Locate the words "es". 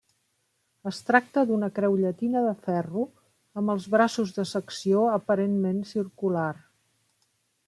0.91-1.01